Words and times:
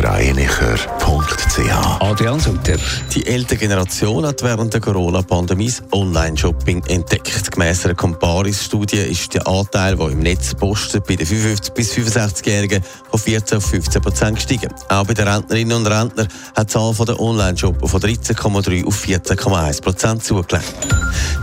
blasergreinicher.ch 0.00 2.00
Adrian 2.00 2.40
Sutter. 2.40 2.76
Die 3.14 3.26
ältere 3.26 3.58
Generation 3.58 4.26
hat 4.26 4.42
während 4.42 4.72
der 4.72 4.80
Corona-Pandemie 4.80 5.72
Online-Shopping 5.92 6.84
entdeckt. 6.86 7.52
Gemäss 7.52 7.84
einer 7.84 7.94
Comparis-Studie 7.94 8.96
ist 8.96 9.34
der 9.34 9.46
Anteil, 9.46 9.96
der 9.96 10.08
im 10.08 10.20
Netz 10.20 10.54
postet, 10.54 11.06
bei 11.06 11.16
den 11.16 11.26
55- 11.26 11.72
bis 11.72 11.92
65-Jährigen 11.92 12.82
von 13.10 13.20
14 13.20 13.58
auf 13.58 13.66
15 13.66 14.00
Prozent 14.00 14.36
gestiegen. 14.36 14.72
Auch 14.88 15.04
bei 15.04 15.14
den 15.14 15.28
Rentnerinnen 15.28 15.76
und 15.76 15.86
Rentnern 15.86 16.28
hat 16.56 16.68
die 16.68 16.72
Zahl 16.72 16.94
der 17.06 17.20
Online-Shopper 17.20 17.86
von 17.86 18.00
13,3 18.00 18.86
auf 18.86 19.04
14,1 19.04 19.82
Prozent 19.82 20.24
zugelegt. 20.24 20.64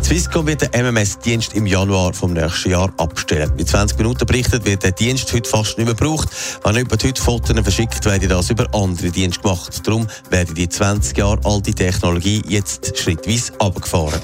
Swisscom 0.04 0.48
wird 0.48 0.62
den 0.62 0.70
MMS-Dienst 0.72 1.54
im 1.54 1.66
Januar 1.66 2.14
vom 2.14 2.34
nächsten 2.34 2.72
Jahr 2.72 2.92
abstellen. 2.98 3.52
In 3.58 3.68
20 3.68 3.98
Minuten 3.98 4.26
berichtet 4.26 4.66
wird 4.66 4.84
der 4.84 4.94
Dienst 4.94 5.32
heute 5.34 5.50
fast 5.50 5.78
nicht 5.78 5.86
mehr 5.86 5.96
gebraucht. 5.96 6.30
Wenn 6.64 6.76
jemand 6.76 7.04
heute 7.04 7.22
Fotos 7.22 7.56
verschickt, 7.62 8.06
werde 8.06 8.28
das 8.28 8.47
über 8.50 8.68
andere 8.74 9.12
Dienste 9.12 9.42
gemacht. 9.42 9.82
Darum 9.86 10.08
werde 10.30 10.54
die 10.54 10.70
20 10.70 11.18
Jahre 11.18 11.40
alte 11.44 11.74
Technologie 11.74 12.42
jetzt 12.48 12.98
schrittweise 12.98 13.54
abgefahren. 13.60 14.22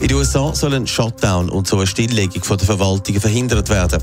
In 0.00 0.08
den 0.08 0.16
USA 0.16 0.54
soll 0.54 0.74
ein 0.74 0.86
Shutdown 0.86 1.48
und 1.48 1.66
so 1.66 1.76
eine 1.76 1.86
Stilllegung 1.86 2.42
der 2.42 2.66
Verwaltungen 2.66 3.20
verhindert 3.20 3.68
werden. 3.68 4.02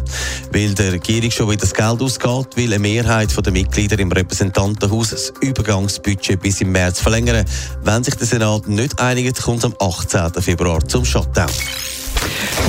Weil 0.52 0.73
der 0.73 0.94
Regierung 0.94 1.31
schon 1.31 1.50
wieder 1.50 1.62
das 1.62 1.73
Geld 1.73 2.02
ausgeht, 2.02 2.56
will 2.56 2.73
eine 2.73 2.80
Mehrheit 2.80 3.34
der 3.45 3.52
Mitglieder 3.52 4.00
im 4.00 4.12
Repräsentantenhaus 4.12 5.09
das 5.09 5.34
Übergangsbudget 5.42 6.42
bis 6.42 6.62
im 6.62 6.72
März 6.72 7.02
verlängern. 7.02 7.45
Wenn 7.84 8.03
sich 8.03 8.16
der 8.16 8.28
Senat 8.28 8.68
nicht 8.68 9.00
einigt, 9.00 9.42
kommt 9.42 9.59
es 9.59 9.66
am 9.66 9.75
18. 9.80 10.42
Februar 10.42 10.88
zum 10.88 11.03
Shutdown. 11.03 11.50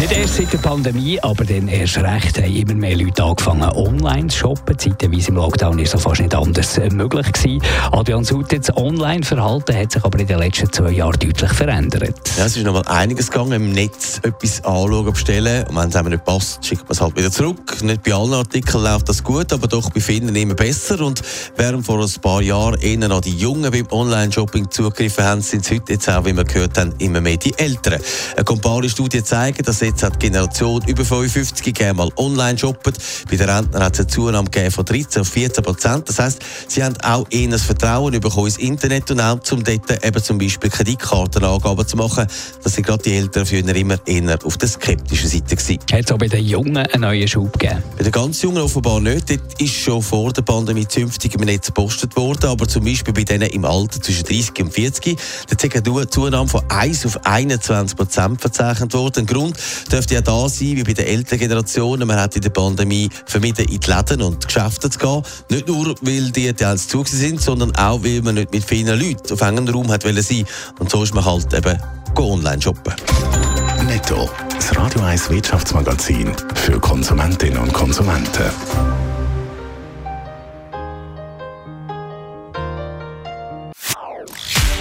Nicht 0.01 0.13
erst 0.13 0.37
seit 0.37 0.53
der 0.53 0.59
Pandemie, 0.59 1.19
aber 1.23 1.45
dann 1.45 1.69
erst 1.69 1.99
recht 1.99 2.39
haben 2.39 2.55
immer 2.55 2.75
mehr 2.75 2.97
Leute 2.97 3.23
angefangen 3.23 3.71
online 3.71 4.29
zu 4.29 4.39
shoppen. 4.39 4.79
Zeitweise 4.79 5.29
im 5.29 5.37
Lockdown 5.37 5.79
ist 5.79 5.95
das 5.95 6.03
fast 6.03 6.21
nicht 6.21 6.35
anders 6.35 6.79
möglich 6.91 7.33
gewesen. 7.33 7.63
Adrian 7.93 8.25
Sutter, 8.25 8.59
das 8.59 8.77
Online-Verhalten 8.77 9.77
hat 9.77 9.93
sich 9.93 10.05
aber 10.05 10.19
in 10.19 10.27
den 10.27 10.39
letzten 10.39 10.73
zwei 10.73 10.91
Jahren 10.91 11.19
deutlich 11.19 11.53
verändert. 11.53 12.17
Ja, 12.37 12.47
es 12.47 12.57
ist 12.57 12.65
noch 12.65 12.73
mal 12.73 12.87
einiges 12.87 13.31
gegangen, 13.31 13.53
im 13.53 13.73
Netz 13.73 14.21
etwas 14.23 14.65
anschauen, 14.65 15.13
bestellen. 15.13 15.67
Und 15.69 15.77
wenn 15.77 15.89
es 15.89 15.97
einem 15.97 16.11
nicht 16.11 16.25
passt, 16.25 16.65
schickt 16.65 16.83
man 16.83 16.93
es 16.93 17.01
halt 17.01 17.17
wieder 17.17 17.31
zurück. 17.31 17.83
Nicht 17.83 18.03
bei 18.03 18.13
allen 18.13 18.35
Artikeln 18.35 18.83
läuft 18.83 19.09
das 19.09 19.23
gut, 19.23 19.53
aber 19.53 19.69
doch 19.69 19.91
bei 19.91 20.01
vielen 20.01 20.35
immer 20.35 20.55
besser. 20.55 21.01
Und 21.01 21.23
während 21.57 21.87
vor 21.87 22.03
ein 22.03 22.21
paar 22.21 22.43
Jahren 22.43 22.81
eher 22.81 23.09
noch 23.09 23.21
die 23.21 23.37
Jungen 23.37 23.71
beim 23.71 23.87
Online-Shopping 23.91 24.71
zugegriffen 24.71 25.25
haben, 25.25 25.41
sind 25.41 25.65
es 25.65 25.71
heute 25.71 25.93
jetzt 25.93 26.09
auch, 26.09 26.25
wie 26.25 26.37
wir 26.37 26.45
gehört 26.45 26.79
haben, 26.79 26.93
immer 26.99 27.21
mehr 27.21 27.37
die 27.37 27.57
Älteren. 27.57 28.01
Eine 28.35 28.45
Compari-Studie 28.45 29.23
zeigen, 29.63 29.65
dass 29.65 29.81
jetzt 29.81 30.03
hat 30.03 30.15
die 30.15 30.27
Generation 30.27 30.83
über 30.87 31.05
55 31.05 31.75
gerne 31.75 31.95
mal 31.95 32.11
online 32.17 32.59
shoppen. 32.59 32.93
Bei 33.31 33.37
den 33.37 33.49
Rentnern 33.49 33.83
hat 33.83 33.95
es 33.95 34.01
eine 34.01 34.09
Zunahme 34.09 34.71
von 34.71 34.85
13 34.85 35.23
auf 35.23 35.29
14 35.29 35.65
Prozent. 35.65 36.09
Das 36.09 36.19
heisst, 36.19 36.43
sie 36.69 36.83
haben 36.83 36.97
auch 37.03 37.27
eher 37.31 37.49
das 37.49 37.63
Vertrauen 37.63 38.19
bekommen 38.21 38.47
ins 38.47 38.59
Internet 38.59 39.11
und 39.11 39.21
auch 39.21 39.41
zum 39.41 39.65
dort 39.65 40.05
eben 40.05 40.23
zum 40.23 40.39
Beispiel 40.39 40.71
Kreditkartenangaben 40.71 41.87
zu 41.87 41.97
machen. 41.97 42.27
Das 42.63 42.75
sind 42.75 42.87
gerade 42.87 43.03
die 43.03 43.15
Eltern 43.15 43.47
früher 43.47 43.75
immer 43.75 43.97
eher 44.07 44.39
auf 44.45 44.57
der 44.57 44.69
skeptischen 44.69 45.29
Seite 45.29 45.57
gewesen. 45.57 45.79
Hat 45.93 46.05
es 46.05 46.13
auch 46.13 46.19
bei 46.19 46.29
den 46.29 46.45
Jungen 46.45 46.77
einen 46.77 47.03
neuen 47.03 47.29
Schub 47.29 47.59
gegeben? 47.59 47.83
Bei 47.97 48.05
den 48.05 48.13
ganz 48.13 48.43
Jungen 48.43 48.63
offenbar 48.63 49.01
nicht. 49.01 49.31
Dort 49.31 49.61
ist 49.61 49.75
schon 49.75 50.03
vor 50.03 50.33
der 50.33 50.43
Pandemie 50.43 50.87
zünftig 50.87 51.35
im 51.35 51.43
Netz 51.43 51.67
gepostet 51.67 52.17
worden, 52.17 52.47
aber 52.47 52.67
zum 52.69 52.85
Beispiel 52.85 53.15
bei 53.15 53.25
denen 53.25 53.49
im 53.51 53.65
Alter 53.65 54.01
zwischen 54.01 54.25
30 54.25 54.61
und 54.61 54.73
40, 54.73 55.19
da 55.49 55.67
ist 55.67 55.87
eine 55.87 56.09
Zunahme 56.09 56.49
von 56.49 56.63
1 56.69 57.07
auf 57.07 57.25
21 57.25 57.97
Prozent 57.97 58.41
verzeichnet 58.41 58.93
worden. 58.95 59.27
Grund 59.27 59.52
dürfte 59.91 60.15
ja 60.15 60.21
da 60.21 60.49
sein, 60.49 60.77
wie 60.77 60.85
bei 60.85 60.93
den 60.93 61.07
älteren 61.07 61.39
Generationen. 61.39 62.07
Man 62.07 62.19
hat 62.19 62.37
in 62.37 62.43
der 62.43 62.51
Pandemie 62.51 63.09
vermieden, 63.27 63.67
in 63.67 63.81
die 63.81 63.91
Läden 63.91 64.23
und 64.23 64.47
Geschäfte 64.47 64.91
zu 64.91 64.99
gehen. 64.99 65.23
Nicht 65.49 65.69
nur, 65.69 65.95
weil 66.01 66.31
die 66.31 66.53
teils 66.53 66.89
zu 66.89 67.05
sind, 67.07 67.41
sondern 67.41 67.75
auch, 67.77 68.03
weil 68.03 68.23
man 68.23 68.35
nicht 68.35 68.53
mit 68.53 68.65
vielen 68.65 68.99
Leuten 68.99 69.33
auf 69.33 69.41
engem 69.41 69.69
Raum 69.69 69.91
hat 69.91 70.03
sein 70.03 70.47
Und 70.79 70.91
so 70.91 71.03
ist 71.03 71.15
man 71.15 71.25
halt 71.25 71.53
eben 71.53 71.79
online 72.17 72.61
shoppen. 72.61 72.95
Netto, 73.87 74.31
das 74.55 74.77
Radio 74.77 75.03
1 75.03 75.31
Wirtschaftsmagazin 75.31 76.33
für 76.55 76.79
Konsumentinnen 76.79 77.59
und 77.59 77.73
Konsumenten. 77.73 79.02